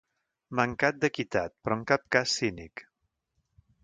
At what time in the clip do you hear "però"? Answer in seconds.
1.67-1.77